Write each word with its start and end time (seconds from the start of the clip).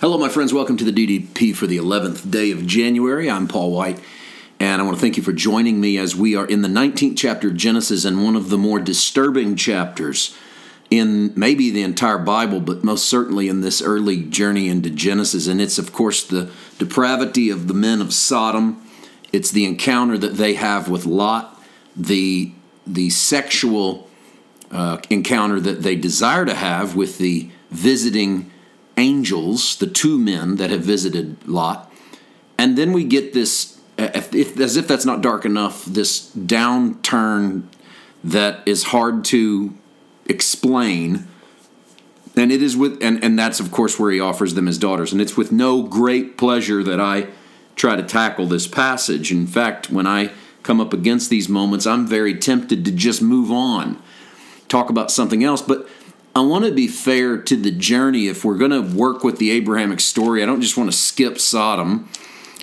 Hello, 0.00 0.16
my 0.16 0.28
friends. 0.28 0.54
Welcome 0.54 0.76
to 0.76 0.84
the 0.84 0.92
DDP 0.92 1.52
for 1.56 1.66
the 1.66 1.76
11th 1.76 2.30
day 2.30 2.52
of 2.52 2.64
January. 2.64 3.28
I'm 3.28 3.48
Paul 3.48 3.72
White, 3.72 3.98
and 4.60 4.80
I 4.80 4.84
want 4.84 4.96
to 4.96 5.00
thank 5.00 5.16
you 5.16 5.24
for 5.24 5.32
joining 5.32 5.80
me 5.80 5.98
as 5.98 6.14
we 6.14 6.36
are 6.36 6.46
in 6.46 6.62
the 6.62 6.68
19th 6.68 7.16
chapter 7.16 7.48
of 7.48 7.56
Genesis 7.56 8.04
and 8.04 8.22
one 8.22 8.36
of 8.36 8.48
the 8.48 8.56
more 8.56 8.78
disturbing 8.78 9.56
chapters 9.56 10.36
in 10.88 11.32
maybe 11.34 11.70
the 11.70 11.82
entire 11.82 12.18
Bible, 12.18 12.60
but 12.60 12.84
most 12.84 13.06
certainly 13.06 13.48
in 13.48 13.60
this 13.60 13.82
early 13.82 14.22
journey 14.22 14.68
into 14.68 14.88
Genesis. 14.88 15.48
And 15.48 15.60
it's, 15.60 15.80
of 15.80 15.92
course, 15.92 16.22
the 16.22 16.48
depravity 16.78 17.50
of 17.50 17.66
the 17.66 17.74
men 17.74 18.00
of 18.00 18.14
Sodom, 18.14 18.80
it's 19.32 19.50
the 19.50 19.64
encounter 19.64 20.16
that 20.16 20.36
they 20.36 20.54
have 20.54 20.88
with 20.88 21.06
Lot, 21.06 21.60
the, 21.96 22.52
the 22.86 23.10
sexual 23.10 24.08
uh, 24.70 24.98
encounter 25.10 25.58
that 25.58 25.82
they 25.82 25.96
desire 25.96 26.44
to 26.44 26.54
have 26.54 26.94
with 26.94 27.18
the 27.18 27.50
visiting 27.72 28.52
angels, 28.98 29.76
the 29.76 29.86
two 29.86 30.18
men 30.18 30.56
that 30.56 30.70
have 30.70 30.82
visited 30.82 31.46
Lot. 31.48 31.90
And 32.58 32.76
then 32.76 32.92
we 32.92 33.04
get 33.04 33.32
this, 33.32 33.80
if, 33.96 34.34
if, 34.34 34.58
as 34.60 34.76
if 34.76 34.88
that's 34.88 35.06
not 35.06 35.22
dark 35.22 35.44
enough, 35.44 35.84
this 35.84 36.30
downturn 36.34 37.62
that 38.24 38.66
is 38.66 38.84
hard 38.84 39.24
to 39.26 39.74
explain. 40.26 41.28
And 42.36 42.52
it 42.52 42.62
is 42.62 42.76
with, 42.76 43.02
and, 43.02 43.22
and 43.22 43.38
that's 43.38 43.60
of 43.60 43.70
course 43.70 43.98
where 43.98 44.10
he 44.10 44.20
offers 44.20 44.54
them 44.54 44.66
his 44.66 44.78
daughters. 44.78 45.12
And 45.12 45.20
it's 45.20 45.36
with 45.36 45.52
no 45.52 45.82
great 45.82 46.36
pleasure 46.36 46.82
that 46.82 47.00
I 47.00 47.28
try 47.76 47.94
to 47.94 48.02
tackle 48.02 48.46
this 48.46 48.66
passage. 48.66 49.30
In 49.30 49.46
fact, 49.46 49.88
when 49.90 50.06
I 50.06 50.32
come 50.64 50.80
up 50.80 50.92
against 50.92 51.30
these 51.30 51.48
moments, 51.48 51.86
I'm 51.86 52.06
very 52.06 52.34
tempted 52.34 52.84
to 52.84 52.90
just 52.90 53.22
move 53.22 53.50
on, 53.52 54.02
talk 54.68 54.90
about 54.90 55.10
something 55.10 55.44
else. 55.44 55.62
But 55.62 55.88
I 56.38 56.42
want 56.42 56.64
to 56.66 56.70
be 56.70 56.86
fair 56.86 57.36
to 57.36 57.56
the 57.56 57.72
journey. 57.72 58.28
If 58.28 58.44
we're 58.44 58.58
going 58.58 58.70
to 58.70 58.80
work 58.80 59.24
with 59.24 59.38
the 59.38 59.50
Abrahamic 59.50 59.98
story, 59.98 60.40
I 60.40 60.46
don't 60.46 60.60
just 60.60 60.76
want 60.76 60.88
to 60.88 60.96
skip 60.96 61.40
Sodom 61.40 62.08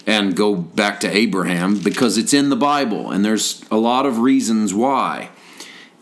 and 0.08 0.34
go 0.34 0.56
back 0.56 1.02
to 1.02 1.14
Abraham 1.14 1.80
because 1.80 2.18
it's 2.18 2.34
in 2.34 2.48
the 2.48 2.56
Bible 2.56 3.12
and 3.12 3.26
there's 3.26 3.66
a 3.70 3.76
lot 3.76 4.06
of 4.06 4.20
reasons 4.20 4.74
why. 4.74 5.30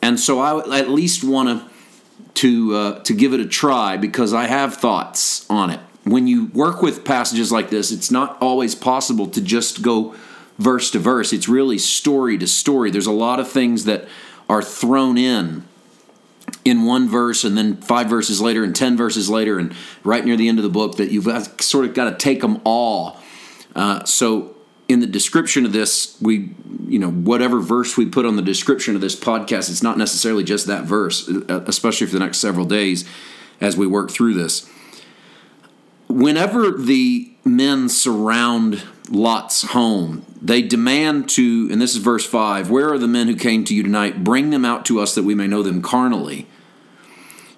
And 0.03 0.19
so 0.19 0.39
I 0.39 0.77
at 0.77 0.89
least 0.89 1.23
want 1.23 1.49
to 1.49 1.73
to 2.35 2.75
uh, 2.75 2.99
to 2.99 3.13
give 3.13 3.33
it 3.33 3.39
a 3.39 3.47
try 3.47 3.97
because 3.97 4.35
I 4.35 4.45
have 4.45 4.75
thoughts 4.75 5.49
on 5.49 5.71
it. 5.71 5.79
When 6.03 6.27
you 6.27 6.47
work 6.53 6.83
with 6.83 7.03
passages 7.03 7.51
like 7.51 7.71
this, 7.71 7.91
it's 7.91 8.11
not 8.11 8.37
always 8.39 8.75
possible 8.75 9.25
to 9.27 9.41
just 9.41 9.81
go 9.81 10.13
verse 10.59 10.91
to 10.91 10.99
verse. 10.99 11.33
It's 11.33 11.49
really 11.49 11.79
story 11.79 12.37
to 12.37 12.45
story. 12.45 12.91
There's 12.91 13.07
a 13.07 13.11
lot 13.11 13.39
of 13.39 13.49
things 13.49 13.85
that 13.85 14.07
are 14.47 14.61
thrown 14.61 15.17
in 15.17 15.65
in 16.65 16.83
one 16.83 17.09
verse 17.09 17.43
and 17.43 17.57
then 17.57 17.77
five 17.77 18.07
verses 18.07 18.39
later 18.39 18.63
and 18.63 18.75
ten 18.75 18.95
verses 18.95 19.29
later 19.29 19.59
and 19.59 19.73
right 20.03 20.23
near 20.23 20.37
the 20.37 20.47
end 20.47 20.59
of 20.59 20.63
the 20.63 20.69
book 20.69 20.97
that 20.97 21.11
you've 21.11 21.27
sort 21.61 21.85
of 21.85 21.93
got 21.93 22.09
to 22.09 22.15
take 22.15 22.41
them 22.41 22.61
all. 22.63 23.17
Uh, 23.75 24.03
so 24.05 24.55
in 24.87 24.99
the 24.99 25.07
description 25.07 25.65
of 25.65 25.73
this, 25.73 26.17
we, 26.21 26.53
you 26.87 26.99
know, 26.99 27.09
whatever 27.09 27.59
verse 27.59 27.97
we 27.97 28.05
put 28.05 28.25
on 28.25 28.35
the 28.35 28.41
description 28.41 28.95
of 28.95 29.01
this 29.01 29.15
podcast, 29.15 29.69
it's 29.69 29.83
not 29.83 29.97
necessarily 29.97 30.43
just 30.43 30.67
that 30.67 30.83
verse, 30.83 31.29
uh, 31.29 31.63
especially 31.67 32.07
for 32.07 32.13
the 32.13 32.19
next 32.19 32.37
several 32.37 32.65
days 32.65 33.07
as 33.59 33.77
we 33.77 33.87
work 33.87 34.11
through 34.11 34.33
this. 34.33 34.69
Whenever 36.07 36.71
the 36.71 37.31
men 37.43 37.89
surround 37.89 38.83
Lot's 39.13 39.61
home, 39.61 40.25
they 40.41 40.63
demand 40.63 41.29
to, 41.29 41.69
and 41.71 41.79
this 41.79 41.95
is 41.95 42.01
verse 42.01 42.25
5 42.25 42.69
Where 42.69 42.91
are 42.91 42.97
the 42.97 43.07
men 43.07 43.27
who 43.27 43.35
came 43.35 43.63
to 43.65 43.75
you 43.75 43.83
tonight? 43.83 44.23
Bring 44.23 44.49
them 44.49 44.65
out 44.65 44.85
to 44.85 44.99
us 44.99 45.13
that 45.15 45.23
we 45.23 45.35
may 45.35 45.47
know 45.47 45.61
them 45.61 45.81
carnally. 45.81 46.47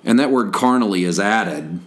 And 0.03 0.19
that 0.19 0.31
word 0.31 0.53
carnally 0.53 1.03
is 1.05 1.19
added. 1.19 1.79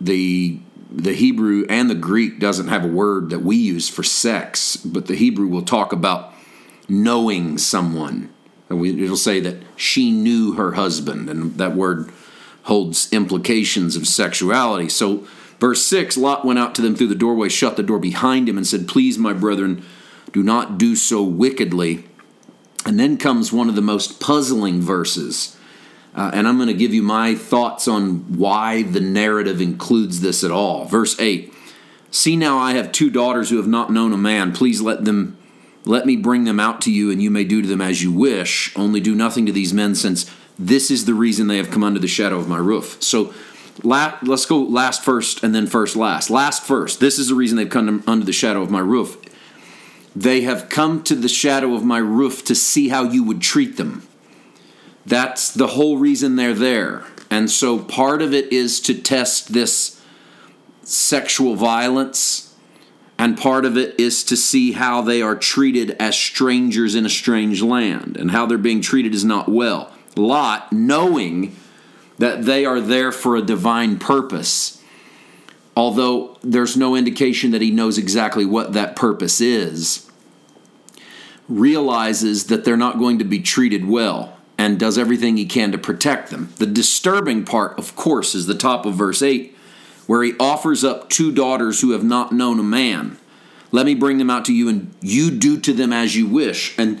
The 0.00 0.60
the 0.90 1.14
Hebrew 1.14 1.66
and 1.68 1.90
the 1.90 1.96
Greek 1.96 2.38
doesn't 2.38 2.68
have 2.68 2.84
a 2.84 2.88
word 2.88 3.30
that 3.30 3.40
we 3.40 3.56
use 3.56 3.88
for 3.88 4.04
sex, 4.04 4.76
but 4.76 5.06
the 5.06 5.16
Hebrew 5.16 5.48
will 5.48 5.62
talk 5.62 5.92
about 5.92 6.32
knowing 6.88 7.58
someone. 7.58 8.32
It'll 8.70 9.16
say 9.16 9.40
that 9.40 9.56
she 9.74 10.12
knew 10.12 10.52
her 10.52 10.72
husband, 10.72 11.28
and 11.28 11.56
that 11.58 11.74
word 11.74 12.12
holds 12.64 13.12
implications 13.12 13.96
of 13.96 14.06
sexuality. 14.06 14.88
So, 14.88 15.26
verse 15.64 15.86
6 15.86 16.16
Lot 16.16 16.44
went 16.44 16.58
out 16.58 16.74
to 16.74 16.82
them 16.82 16.94
through 16.94 17.08
the 17.08 17.14
doorway, 17.14 17.48
shut 17.48 17.76
the 17.76 17.82
door 17.82 17.98
behind 17.98 18.48
him, 18.48 18.56
and 18.56 18.66
said, 18.66 18.88
Please, 18.88 19.18
my 19.18 19.32
brethren, 19.32 19.84
do 20.32 20.42
not 20.42 20.78
do 20.78 20.96
so 20.96 21.22
wickedly. 21.22 22.04
And 22.86 23.00
then 23.00 23.16
comes 23.16 23.52
one 23.52 23.68
of 23.68 23.74
the 23.74 23.80
most 23.82 24.20
puzzling 24.20 24.82
verses 24.82 25.56
uh, 26.14 26.30
and 26.32 26.46
I'm 26.46 26.56
going 26.56 26.68
to 26.68 26.74
give 26.74 26.94
you 26.94 27.02
my 27.02 27.34
thoughts 27.34 27.88
on 27.88 28.38
why 28.38 28.82
the 28.82 29.00
narrative 29.00 29.60
includes 29.60 30.20
this 30.20 30.44
at 30.44 30.50
all. 30.50 30.84
Verse 30.84 31.18
8 31.18 31.52
See 32.10 32.36
now, 32.36 32.58
I 32.58 32.74
have 32.74 32.92
two 32.92 33.10
daughters 33.10 33.50
who 33.50 33.56
have 33.56 33.66
not 33.66 33.90
known 33.90 34.12
a 34.12 34.16
man. 34.16 34.52
Please 34.52 34.80
let 34.80 35.04
them. 35.04 35.36
Let 35.86 36.06
me 36.06 36.16
bring 36.16 36.44
them 36.44 36.60
out 36.60 36.80
to 36.82 36.92
you, 36.92 37.10
and 37.10 37.20
you 37.20 37.30
may 37.30 37.44
do 37.44 37.60
to 37.60 37.68
them 37.68 37.82
as 37.82 38.02
you 38.02 38.10
wish. 38.10 38.72
Only 38.74 39.00
do 39.00 39.14
nothing 39.14 39.44
to 39.46 39.52
these 39.52 39.74
men, 39.74 39.94
since 39.94 40.30
this 40.58 40.90
is 40.90 41.04
the 41.04 41.12
reason 41.12 41.46
they 41.46 41.58
have 41.58 41.70
come 41.70 41.84
under 41.84 41.98
the 41.98 42.08
shadow 42.08 42.38
of 42.38 42.48
my 42.48 42.56
roof. 42.56 43.02
So 43.02 43.34
let's 43.82 44.46
go 44.46 44.58
last 44.58 45.02
first 45.02 45.42
and 45.42 45.54
then 45.54 45.66
first 45.66 45.96
last. 45.96 46.30
Last 46.30 46.62
first. 46.62 47.00
This 47.00 47.18
is 47.18 47.28
the 47.28 47.34
reason 47.34 47.56
they've 47.56 47.68
come 47.68 48.04
under 48.06 48.24
the 48.24 48.32
shadow 48.32 48.62
of 48.62 48.70
my 48.70 48.80
roof. 48.80 49.18
They 50.16 50.42
have 50.42 50.68
come 50.68 51.02
to 51.04 51.14
the 51.14 51.28
shadow 51.28 51.74
of 51.74 51.84
my 51.84 51.98
roof 51.98 52.44
to 52.44 52.54
see 52.54 52.88
how 52.88 53.02
you 53.02 53.24
would 53.24 53.40
treat 53.40 53.76
them. 53.76 54.06
That's 55.04 55.52
the 55.52 55.68
whole 55.68 55.98
reason 55.98 56.36
they're 56.36 56.54
there. 56.54 57.04
And 57.30 57.50
so 57.50 57.78
part 57.78 58.22
of 58.22 58.32
it 58.32 58.52
is 58.52 58.80
to 58.82 58.94
test 58.94 59.52
this 59.52 60.00
sexual 60.84 61.56
violence, 61.56 62.54
and 63.18 63.36
part 63.36 63.64
of 63.64 63.76
it 63.76 63.98
is 63.98 64.22
to 64.24 64.36
see 64.36 64.72
how 64.72 65.02
they 65.02 65.20
are 65.20 65.34
treated 65.34 65.90
as 65.98 66.16
strangers 66.16 66.94
in 66.94 67.04
a 67.04 67.10
strange 67.10 67.60
land, 67.62 68.16
and 68.16 68.30
how 68.30 68.46
they're 68.46 68.56
being 68.58 68.80
treated 68.80 69.14
is 69.14 69.24
not 69.24 69.48
well. 69.48 69.92
Lot, 70.16 70.72
knowing 70.72 71.56
that 72.18 72.44
they 72.44 72.64
are 72.64 72.80
there 72.80 73.12
for 73.12 73.36
a 73.36 73.42
divine 73.42 73.98
purpose, 73.98 74.82
although 75.76 76.38
there's 76.42 76.76
no 76.76 76.94
indication 76.94 77.50
that 77.50 77.62
he 77.62 77.70
knows 77.70 77.98
exactly 77.98 78.44
what 78.44 78.72
that 78.72 78.96
purpose 78.96 79.40
is, 79.40 80.10
realizes 81.48 82.46
that 82.46 82.64
they're 82.64 82.76
not 82.76 82.98
going 82.98 83.18
to 83.18 83.24
be 83.24 83.40
treated 83.40 83.86
well 83.86 84.36
and 84.56 84.78
does 84.78 84.96
everything 84.96 85.36
he 85.36 85.44
can 85.44 85.72
to 85.72 85.78
protect 85.78 86.30
them. 86.30 86.52
The 86.58 86.66
disturbing 86.66 87.44
part, 87.44 87.78
of 87.78 87.96
course, 87.96 88.34
is 88.34 88.46
the 88.46 88.54
top 88.54 88.86
of 88.86 88.94
verse 88.94 89.20
8, 89.20 89.56
where 90.06 90.22
he 90.22 90.34
offers 90.38 90.84
up 90.84 91.10
two 91.10 91.32
daughters 91.32 91.80
who 91.80 91.90
have 91.90 92.04
not 92.04 92.32
known 92.32 92.60
a 92.60 92.64
man. 92.64 93.18
Let 93.72 93.86
me 93.86 93.94
bring 93.94 94.18
them 94.18 94.30
out 94.30 94.44
to 94.44 94.54
you, 94.54 94.68
and 94.68 94.94
you 95.00 95.30
do 95.30 95.58
to 95.60 95.72
them 95.72 95.92
as 95.92 96.14
you 96.14 96.28
wish. 96.28 96.78
And 96.78 97.00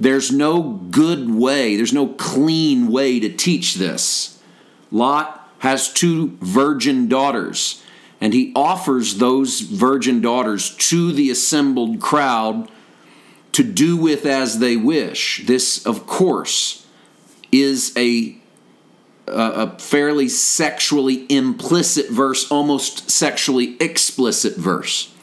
there's 0.00 0.32
no 0.32 0.62
good 0.62 1.32
way, 1.32 1.76
there's 1.76 1.92
no 1.92 2.08
clean 2.08 2.88
way 2.88 3.20
to 3.20 3.28
teach 3.28 3.74
this. 3.74 4.33
Lot 4.94 5.50
has 5.58 5.92
two 5.92 6.38
virgin 6.40 7.08
daughters, 7.08 7.82
and 8.20 8.32
he 8.32 8.52
offers 8.54 9.16
those 9.16 9.60
virgin 9.60 10.20
daughters 10.20 10.74
to 10.76 11.10
the 11.12 11.30
assembled 11.30 12.00
crowd 12.00 12.70
to 13.52 13.64
do 13.64 13.96
with 13.96 14.24
as 14.24 14.60
they 14.60 14.76
wish. 14.76 15.44
This, 15.46 15.84
of 15.84 16.06
course, 16.06 16.86
is 17.50 17.92
a 17.96 18.38
a 19.26 19.78
fairly 19.78 20.28
sexually 20.28 21.24
implicit 21.30 22.10
verse, 22.10 22.50
almost 22.50 23.10
sexually 23.10 23.76
explicit 23.80 24.54
verse. 24.54 25.14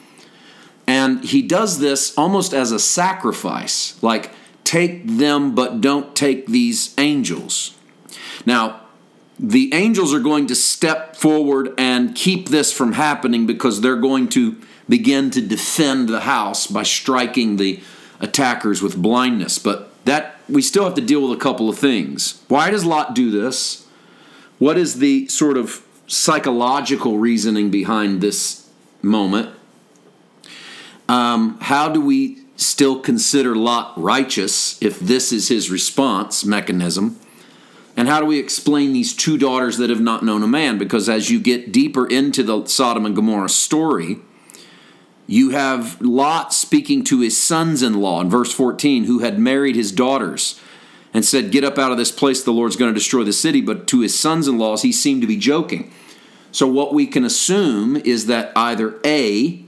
And 0.88 1.24
he 1.24 1.40
does 1.40 1.78
this 1.78 2.16
almost 2.18 2.52
as 2.52 2.72
a 2.72 2.80
sacrifice, 2.80 4.02
like 4.02 4.32
take 4.64 5.06
them 5.06 5.54
but 5.54 5.80
don't 5.80 6.16
take 6.16 6.46
these 6.46 6.94
angels. 6.98 7.76
Now, 8.44 8.81
the 9.38 9.72
angels 9.72 10.12
are 10.14 10.20
going 10.20 10.46
to 10.46 10.54
step 10.54 11.16
forward 11.16 11.72
and 11.78 12.14
keep 12.14 12.48
this 12.48 12.72
from 12.72 12.92
happening 12.92 13.46
because 13.46 13.80
they're 13.80 13.96
going 13.96 14.28
to 14.28 14.56
begin 14.88 15.30
to 15.30 15.40
defend 15.40 16.08
the 16.08 16.20
house 16.20 16.66
by 16.66 16.82
striking 16.82 17.56
the 17.56 17.80
attackers 18.20 18.82
with 18.82 18.96
blindness. 18.96 19.58
But 19.58 19.92
that 20.04 20.36
we 20.48 20.62
still 20.62 20.84
have 20.84 20.94
to 20.94 21.00
deal 21.00 21.26
with 21.26 21.36
a 21.36 21.40
couple 21.40 21.68
of 21.68 21.78
things. 21.78 22.42
Why 22.48 22.70
does 22.70 22.84
Lot 22.84 23.14
do 23.14 23.30
this? 23.30 23.86
What 24.58 24.76
is 24.76 24.98
the 24.98 25.28
sort 25.28 25.56
of 25.56 25.84
psychological 26.06 27.18
reasoning 27.18 27.70
behind 27.70 28.20
this 28.20 28.68
moment? 29.00 29.54
Um, 31.08 31.58
how 31.60 31.88
do 31.88 32.00
we 32.00 32.38
still 32.56 33.00
consider 33.00 33.56
Lot 33.56 33.92
righteous 33.96 34.80
if 34.80 35.00
this 35.00 35.32
is 35.32 35.48
his 35.48 35.70
response 35.70 36.44
mechanism? 36.44 37.18
And 37.96 38.08
how 38.08 38.20
do 38.20 38.26
we 38.26 38.38
explain 38.38 38.92
these 38.92 39.14
two 39.14 39.36
daughters 39.36 39.76
that 39.76 39.90
have 39.90 40.00
not 40.00 40.24
known 40.24 40.42
a 40.42 40.48
man? 40.48 40.78
Because 40.78 41.08
as 41.08 41.30
you 41.30 41.38
get 41.38 41.72
deeper 41.72 42.06
into 42.06 42.42
the 42.42 42.66
Sodom 42.66 43.04
and 43.04 43.14
Gomorrah 43.14 43.50
story, 43.50 44.18
you 45.26 45.50
have 45.50 46.00
Lot 46.00 46.52
speaking 46.52 47.04
to 47.04 47.20
his 47.20 47.40
sons 47.40 47.82
in 47.82 48.00
law 48.00 48.20
in 48.20 48.30
verse 48.30 48.52
14, 48.52 49.04
who 49.04 49.20
had 49.20 49.38
married 49.38 49.76
his 49.76 49.92
daughters 49.92 50.58
and 51.14 51.24
said, 51.24 51.52
Get 51.52 51.64
up 51.64 51.78
out 51.78 51.92
of 51.92 51.98
this 51.98 52.10
place, 52.10 52.42
the 52.42 52.52
Lord's 52.52 52.76
going 52.76 52.92
to 52.92 52.98
destroy 52.98 53.24
the 53.24 53.32
city. 53.32 53.60
But 53.60 53.86
to 53.88 54.00
his 54.00 54.18
sons 54.18 54.48
in 54.48 54.58
laws, 54.58 54.82
he 54.82 54.92
seemed 54.92 55.20
to 55.20 55.26
be 55.26 55.36
joking. 55.36 55.92
So, 56.50 56.66
what 56.66 56.92
we 56.92 57.06
can 57.06 57.24
assume 57.24 57.96
is 57.96 58.26
that 58.26 58.52
either 58.56 58.98
A, 59.04 59.64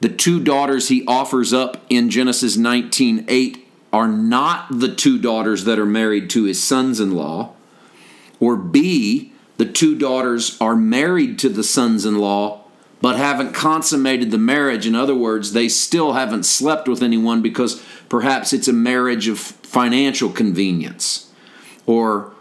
the 0.00 0.08
two 0.08 0.42
daughters 0.42 0.88
he 0.88 1.04
offers 1.06 1.52
up 1.52 1.82
in 1.88 2.10
Genesis 2.10 2.56
19 2.56 3.24
8 3.28 3.65
are 3.92 4.08
not 4.08 4.66
the 4.70 4.94
two 4.94 5.18
daughters 5.18 5.64
that 5.64 5.78
are 5.78 5.86
married 5.86 6.28
to 6.30 6.44
his 6.44 6.62
sons 6.62 7.00
in 7.00 7.12
law, 7.12 7.54
or 8.40 8.56
B, 8.56 9.32
the 9.56 9.64
two 9.64 9.96
daughters 9.96 10.56
are 10.60 10.76
married 10.76 11.38
to 11.38 11.48
the 11.48 11.64
sons 11.64 12.04
in 12.04 12.18
law 12.18 12.66
but 13.00 13.16
haven't 13.16 13.52
consummated 13.52 14.30
the 14.30 14.38
marriage. 14.38 14.86
In 14.86 14.94
other 14.94 15.14
words, 15.14 15.52
they 15.52 15.68
still 15.68 16.14
haven't 16.14 16.44
slept 16.44 16.88
with 16.88 17.02
anyone 17.02 17.42
because 17.42 17.82
perhaps 18.08 18.52
it's 18.52 18.68
a 18.68 18.72
marriage 18.72 19.28
of 19.28 19.38
financial 19.38 20.30
convenience 20.30 21.30
or 21.86 22.32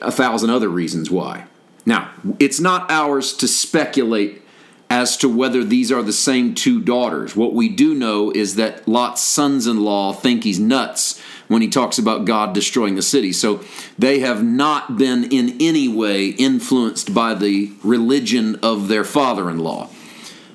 a 0.00 0.12
thousand 0.12 0.50
other 0.50 0.68
reasons 0.68 1.10
why. 1.10 1.46
Now, 1.84 2.10
it's 2.38 2.60
not 2.60 2.90
ours 2.90 3.36
to 3.38 3.48
speculate 3.48 4.42
as 4.90 5.16
to 5.18 5.28
whether 5.28 5.62
these 5.62 5.92
are 5.92 6.02
the 6.02 6.12
same 6.12 6.52
two 6.52 6.80
daughters. 6.80 7.36
What 7.36 7.54
we 7.54 7.68
do 7.68 7.94
know 7.94 8.32
is 8.32 8.56
that 8.56 8.88
Lot's 8.88 9.22
sons 9.22 9.68
in 9.68 9.84
law 9.84 10.12
think 10.12 10.42
he's 10.42 10.58
nuts 10.58 11.22
when 11.46 11.62
he 11.62 11.68
talks 11.68 11.96
about 11.96 12.24
God 12.24 12.52
destroying 12.52 12.96
the 12.96 13.02
city. 13.02 13.32
So 13.32 13.60
they 13.96 14.18
have 14.18 14.42
not 14.42 14.98
been 14.98 15.24
in 15.24 15.56
any 15.60 15.86
way 15.86 16.26
influenced 16.26 17.14
by 17.14 17.34
the 17.34 17.72
religion 17.84 18.56
of 18.64 18.88
their 18.88 19.04
father 19.04 19.48
in 19.48 19.60
law. 19.60 19.88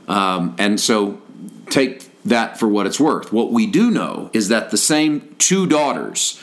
Um, 0.10 0.54
and 0.60 0.82
so 0.82 1.22
take 1.70 2.04
that 2.26 2.60
for 2.60 2.68
what 2.68 2.86
it's 2.86 3.00
worth. 3.00 3.32
What 3.32 3.54
we 3.54 3.66
do 3.66 3.90
know 3.90 4.30
is 4.34 4.50
that 4.50 4.70
the 4.70 4.78
same 4.78 5.34
two 5.38 5.66
daughters 5.66 6.42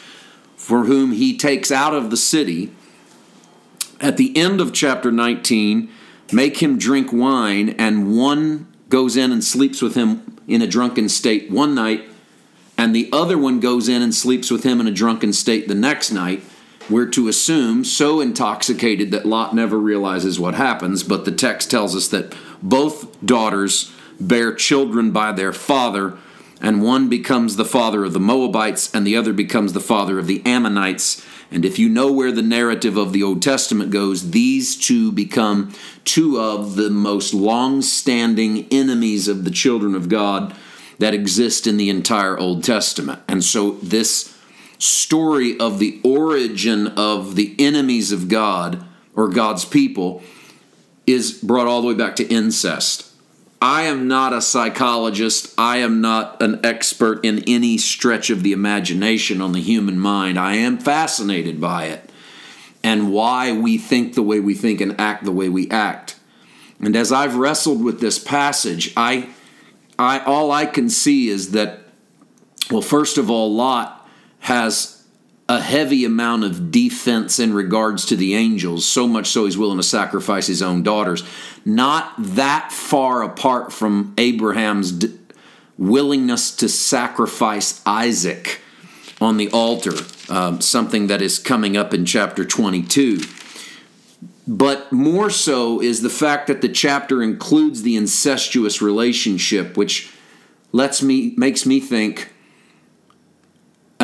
for 0.56 0.84
whom 0.84 1.12
he 1.12 1.36
takes 1.36 1.70
out 1.70 1.92
of 1.92 2.10
the 2.10 2.16
city 2.16 2.72
at 4.00 4.16
the 4.16 4.34
end 4.36 4.60
of 4.62 4.72
chapter 4.72 5.12
19 5.12 5.90
make 6.30 6.58
him 6.62 6.78
drink 6.78 7.12
wine, 7.12 7.70
and 7.78 8.16
one 8.16 8.66
goes 8.88 9.16
in 9.16 9.32
and 9.32 9.42
sleeps 9.42 9.80
with 9.80 9.94
him 9.94 10.38
in 10.46 10.62
a 10.62 10.66
drunken 10.66 11.08
state 11.08 11.50
one 11.50 11.74
night, 11.74 12.04
and 12.76 12.94
the 12.94 13.08
other 13.12 13.38
one 13.38 13.60
goes 13.60 13.88
in 13.88 14.02
and 14.02 14.14
sleeps 14.14 14.50
with 14.50 14.64
him 14.64 14.80
in 14.80 14.86
a 14.86 14.92
drunken 14.92 15.32
state 15.32 15.68
the 15.68 15.74
next 15.74 16.10
night. 16.10 16.42
We're 16.90 17.06
to 17.10 17.28
assume 17.28 17.84
so 17.84 18.20
intoxicated 18.20 19.12
that 19.12 19.24
Lot 19.24 19.54
never 19.54 19.78
realizes 19.78 20.40
what 20.40 20.54
happens, 20.54 21.02
but 21.02 21.24
the 21.24 21.32
text 21.32 21.70
tells 21.70 21.94
us 21.94 22.08
that 22.08 22.34
both 22.62 23.24
daughters 23.24 23.92
bear 24.20 24.52
children 24.54 25.10
by 25.10 25.32
their 25.32 25.52
father, 25.52 26.18
and 26.62 26.80
one 26.80 27.08
becomes 27.08 27.56
the 27.56 27.64
father 27.64 28.04
of 28.04 28.12
the 28.12 28.20
Moabites, 28.20 28.94
and 28.94 29.04
the 29.04 29.16
other 29.16 29.32
becomes 29.32 29.72
the 29.72 29.80
father 29.80 30.18
of 30.18 30.28
the 30.28 30.40
Ammonites. 30.46 31.26
And 31.50 31.64
if 31.64 31.78
you 31.78 31.88
know 31.88 32.10
where 32.10 32.30
the 32.30 32.40
narrative 32.40 32.96
of 32.96 33.12
the 33.12 33.22
Old 33.22 33.42
Testament 33.42 33.90
goes, 33.90 34.30
these 34.30 34.76
two 34.76 35.10
become 35.10 35.74
two 36.04 36.40
of 36.40 36.76
the 36.76 36.88
most 36.88 37.34
long 37.34 37.82
standing 37.82 38.68
enemies 38.70 39.26
of 39.26 39.44
the 39.44 39.50
children 39.50 39.96
of 39.96 40.08
God 40.08 40.54
that 40.98 41.14
exist 41.14 41.66
in 41.66 41.76
the 41.76 41.90
entire 41.90 42.38
Old 42.38 42.62
Testament. 42.62 43.20
And 43.26 43.42
so 43.42 43.72
this 43.82 44.38
story 44.78 45.58
of 45.58 45.80
the 45.80 46.00
origin 46.04 46.86
of 46.86 47.34
the 47.34 47.56
enemies 47.58 48.12
of 48.12 48.28
God 48.28 48.84
or 49.16 49.28
God's 49.28 49.64
people 49.64 50.22
is 51.08 51.32
brought 51.32 51.66
all 51.66 51.82
the 51.82 51.88
way 51.88 51.94
back 51.94 52.14
to 52.16 52.28
incest. 52.28 53.11
I 53.62 53.82
am 53.82 54.08
not 54.08 54.32
a 54.32 54.42
psychologist. 54.42 55.54
I 55.56 55.76
am 55.76 56.00
not 56.00 56.42
an 56.42 56.58
expert 56.64 57.24
in 57.24 57.44
any 57.46 57.78
stretch 57.78 58.28
of 58.28 58.42
the 58.42 58.50
imagination 58.50 59.40
on 59.40 59.52
the 59.52 59.60
human 59.60 60.00
mind. 60.00 60.36
I 60.36 60.56
am 60.56 60.78
fascinated 60.78 61.60
by 61.60 61.84
it 61.84 62.10
and 62.82 63.12
why 63.12 63.52
we 63.52 63.78
think 63.78 64.14
the 64.14 64.22
way 64.22 64.40
we 64.40 64.54
think 64.54 64.80
and 64.80 65.00
act 65.00 65.24
the 65.24 65.30
way 65.30 65.48
we 65.48 65.70
act. 65.70 66.16
And 66.80 66.96
as 66.96 67.12
I've 67.12 67.36
wrestled 67.36 67.84
with 67.84 68.00
this 68.00 68.18
passage, 68.18 68.92
I, 68.96 69.28
I 69.96 70.18
all 70.24 70.50
I 70.50 70.66
can 70.66 70.88
see 70.88 71.28
is 71.28 71.52
that, 71.52 71.82
well, 72.68 72.82
first 72.82 73.16
of 73.16 73.30
all, 73.30 73.54
Lot 73.54 74.08
has 74.40 74.91
a 75.52 75.60
heavy 75.60 76.06
amount 76.06 76.44
of 76.44 76.70
defense 76.70 77.38
in 77.38 77.52
regards 77.52 78.06
to 78.06 78.16
the 78.16 78.34
angels, 78.34 78.86
so 78.86 79.06
much 79.06 79.26
so 79.26 79.44
he's 79.44 79.58
willing 79.58 79.76
to 79.76 79.82
sacrifice 79.82 80.46
his 80.46 80.62
own 80.62 80.82
daughters. 80.82 81.22
Not 81.66 82.14
that 82.16 82.72
far 82.72 83.22
apart 83.22 83.70
from 83.70 84.14
Abraham's 84.16 84.92
d- 84.92 85.18
willingness 85.76 86.56
to 86.56 86.70
sacrifice 86.70 87.82
Isaac 87.84 88.62
on 89.20 89.36
the 89.36 89.50
altar, 89.50 89.92
um, 90.30 90.62
something 90.62 91.08
that 91.08 91.20
is 91.20 91.38
coming 91.38 91.76
up 91.76 91.92
in 91.92 92.06
chapter 92.06 92.46
22. 92.46 93.20
But 94.48 94.90
more 94.90 95.28
so 95.28 95.82
is 95.82 96.00
the 96.00 96.08
fact 96.08 96.46
that 96.46 96.62
the 96.62 96.68
chapter 96.70 97.22
includes 97.22 97.82
the 97.82 97.94
incestuous 97.94 98.80
relationship, 98.80 99.76
which 99.76 100.10
lets 100.72 101.02
me 101.02 101.34
makes 101.36 101.66
me 101.66 101.78
think 101.78 102.31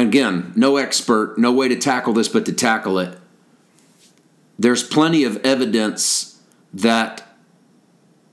again, 0.02 0.52
no 0.54 0.76
expert, 0.76 1.38
no 1.38 1.52
way 1.52 1.68
to 1.68 1.76
tackle 1.76 2.12
this 2.12 2.28
but 2.28 2.46
to 2.46 2.52
tackle 2.52 2.98
it. 2.98 3.18
There's 4.58 4.82
plenty 4.82 5.24
of 5.24 5.44
evidence 5.44 6.40
that 6.74 7.26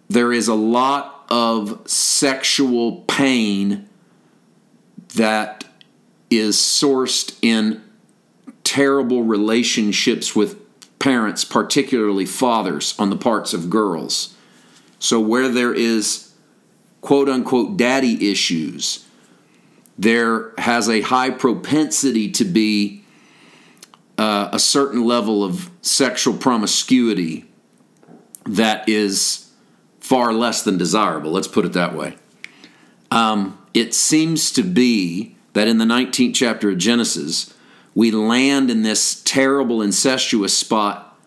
there 0.09 0.33
is 0.33 0.47
a 0.47 0.55
lot 0.55 1.25
of 1.29 1.81
sexual 1.89 3.01
pain 3.07 3.87
that 5.15 5.65
is 6.29 6.57
sourced 6.57 7.37
in 7.41 7.81
terrible 8.63 9.23
relationships 9.23 10.35
with 10.35 10.59
parents, 10.99 11.43
particularly 11.43 12.25
fathers, 12.25 12.95
on 12.99 13.09
the 13.09 13.15
parts 13.15 13.53
of 13.53 13.69
girls. 13.69 14.35
So, 14.99 15.19
where 15.19 15.49
there 15.49 15.73
is 15.73 16.33
quote 17.01 17.29
unquote 17.29 17.77
daddy 17.77 18.31
issues, 18.31 19.05
there 19.97 20.51
has 20.57 20.89
a 20.89 21.01
high 21.01 21.29
propensity 21.29 22.31
to 22.31 22.45
be 22.45 23.03
uh, 24.17 24.49
a 24.51 24.59
certain 24.59 25.03
level 25.05 25.43
of 25.43 25.69
sexual 25.81 26.35
promiscuity 26.35 27.45
that 28.45 28.87
is 28.87 29.51
far 29.99 30.33
less 30.33 30.61
than 30.61 30.77
desirable. 30.77 31.31
Let's 31.31 31.47
put 31.47 31.65
it 31.65 31.73
that 31.73 31.95
way. 31.95 32.17
Um, 33.11 33.57
it 33.73 33.93
seems 33.93 34.51
to 34.51 34.63
be 34.63 35.35
that 35.53 35.67
in 35.67 35.77
the 35.77 35.85
19th 35.85 36.35
chapter 36.35 36.69
of 36.69 36.77
Genesis, 36.77 37.53
we 37.93 38.11
land 38.11 38.69
in 38.69 38.83
this 38.83 39.21
terrible 39.23 39.81
incestuous 39.81 40.57
spot 40.57 41.17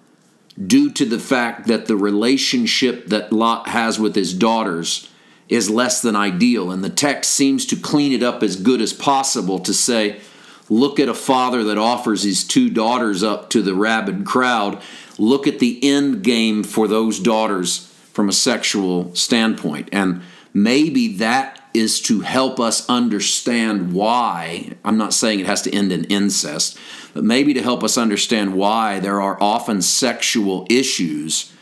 due 0.66 0.90
to 0.90 1.04
the 1.04 1.18
fact 1.18 1.66
that 1.66 1.86
the 1.86 1.96
relationship 1.96 3.06
that 3.06 3.32
Lot 3.32 3.68
has 3.68 3.98
with 3.98 4.14
his 4.14 4.34
daughters 4.34 5.08
is 5.48 5.70
less 5.70 6.02
than 6.02 6.14
ideal. 6.14 6.70
And 6.70 6.84
the 6.84 6.90
text 6.90 7.30
seems 7.32 7.64
to 7.66 7.76
clean 7.76 8.12
it 8.12 8.22
up 8.22 8.42
as 8.42 8.56
good 8.56 8.80
as 8.80 8.92
possible 8.92 9.58
to 9.60 9.72
say, 9.72 10.20
look 10.68 11.00
at 11.00 11.08
a 11.08 11.14
father 11.14 11.64
that 11.64 11.78
offers 11.78 12.22
his 12.22 12.44
two 12.44 12.68
daughters 12.70 13.22
up 13.22 13.50
to 13.50 13.62
the 13.62 13.74
rabid 13.74 14.26
crowd. 14.26 14.80
Look 15.18 15.46
at 15.46 15.58
the 15.58 15.82
end 15.82 16.22
game 16.22 16.62
for 16.62 16.86
those 16.86 17.18
daughters 17.18 17.86
from 18.12 18.28
a 18.28 18.32
sexual 18.32 19.14
standpoint. 19.14 19.88
And 19.92 20.22
maybe 20.52 21.16
that 21.16 21.62
is 21.74 22.00
to 22.02 22.20
help 22.20 22.58
us 22.58 22.88
understand 22.88 23.92
why. 23.92 24.72
I'm 24.84 24.98
not 24.98 25.14
saying 25.14 25.40
it 25.40 25.46
has 25.46 25.62
to 25.62 25.74
end 25.74 25.92
in 25.92 26.04
incest, 26.04 26.78
but 27.14 27.24
maybe 27.24 27.54
to 27.54 27.62
help 27.62 27.84
us 27.84 27.96
understand 27.96 28.54
why 28.54 29.00
there 29.00 29.20
are 29.20 29.40
often 29.40 29.82
sexual 29.82 30.66
issues 30.68 31.52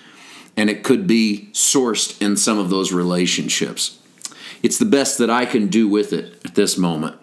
and 0.57 0.71
it 0.71 0.83
could 0.83 1.07
be 1.07 1.49
sourced 1.53 2.21
in 2.21 2.37
some 2.37 2.59
of 2.59 2.71
those 2.71 2.93
relationships. 2.93 3.99
It's 4.63 4.79
the 4.79 4.85
best 4.85 5.19
that 5.19 5.31
I 5.31 5.47
can 5.47 5.69
do 5.69 5.89
with 5.89 6.13
it 6.13 6.41
at 6.45 6.55
this 6.55 6.79
moment. 6.79 7.17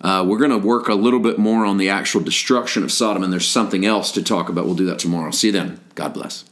Uh, 0.00 0.24
we're 0.26 0.38
going 0.38 0.50
to 0.50 0.58
work 0.58 0.88
a 0.88 0.94
little 0.94 1.20
bit 1.20 1.38
more 1.38 1.64
on 1.64 1.78
the 1.78 1.88
actual 1.88 2.20
destruction 2.20 2.84
of 2.84 2.92
Sodom, 2.92 3.22
and 3.22 3.32
there's 3.32 3.48
something 3.48 3.84
else 3.84 4.12
to 4.12 4.22
talk 4.22 4.48
about. 4.48 4.66
We'll 4.66 4.74
do 4.74 4.86
that 4.86 4.98
tomorrow. 4.98 5.30
See 5.30 5.48
you 5.48 5.52
then. 5.52 5.80
God 5.94 6.14
bless. 6.14 6.44